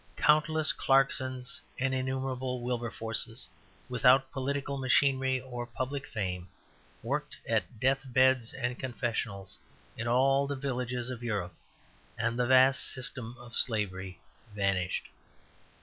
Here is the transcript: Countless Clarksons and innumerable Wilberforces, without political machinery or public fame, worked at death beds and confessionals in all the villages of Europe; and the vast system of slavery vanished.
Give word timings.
Countless 0.17 0.73
Clarksons 0.73 1.61
and 1.77 1.93
innumerable 1.93 2.63
Wilberforces, 2.63 3.47
without 3.87 4.31
political 4.31 4.77
machinery 4.79 5.39
or 5.39 5.67
public 5.67 6.07
fame, 6.07 6.47
worked 7.03 7.37
at 7.47 7.79
death 7.79 8.03
beds 8.11 8.51
and 8.51 8.79
confessionals 8.79 9.59
in 9.95 10.07
all 10.07 10.47
the 10.47 10.55
villages 10.55 11.11
of 11.11 11.21
Europe; 11.21 11.53
and 12.17 12.39
the 12.39 12.47
vast 12.47 12.81
system 12.83 13.35
of 13.37 13.55
slavery 13.55 14.19
vanished. 14.55 15.07